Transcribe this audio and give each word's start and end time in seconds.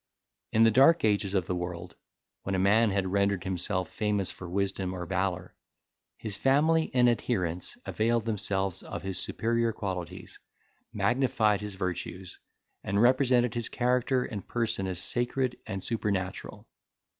In 0.51 0.63
the 0.63 0.71
dark 0.71 1.05
ages 1.05 1.35
of 1.35 1.45
the 1.45 1.53
World, 1.53 1.95
when 2.41 2.55
a 2.55 2.57
man 2.57 2.89
had 2.89 3.11
rendered 3.11 3.43
himself 3.43 3.91
famous 3.91 4.31
for 4.31 4.49
wisdom 4.49 4.95
or 4.95 5.05
valour, 5.05 5.53
his 6.17 6.35
family 6.35 6.89
and 6.95 7.07
adherents 7.07 7.77
availed 7.85 8.25
themselves 8.25 8.81
of 8.81 9.03
his 9.03 9.19
superior 9.19 9.71
qualities, 9.71 10.39
magnified 10.91 11.61
his 11.61 11.75
virtues, 11.75 12.39
and 12.83 12.99
represented 12.99 13.53
his 13.53 13.69
character 13.69 14.23
and 14.25 14.47
person 14.47 14.87
as 14.87 14.99
sacred 14.99 15.57
and 15.67 15.83
supernatural. 15.83 16.67